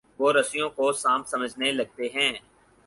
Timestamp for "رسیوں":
0.33-0.69